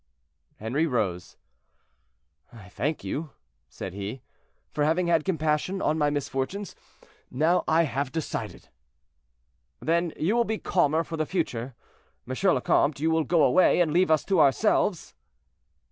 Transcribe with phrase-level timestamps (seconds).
[0.59, 1.37] Henri rose.
[2.51, 3.29] "I thank you,"
[3.69, 4.23] said he,
[4.71, 6.75] "for having had compassion on my misfortunes;
[7.29, 8.69] now I have decided."
[9.79, 11.75] "Then you will be calmer for the future.
[12.27, 12.33] M.
[12.51, 15.13] le Comte, you will go away, and leave us to ourselves?"